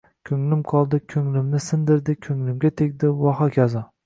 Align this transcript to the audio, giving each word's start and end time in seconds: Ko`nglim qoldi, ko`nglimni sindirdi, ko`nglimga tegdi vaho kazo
Ko`nglim 0.27 0.63
qoldi, 0.71 0.99
ko`nglimni 1.15 1.61
sindirdi, 1.67 2.17
ko`nglimga 2.29 2.73
tegdi 2.83 3.15
vaho 3.23 3.53
kazo 3.61 3.85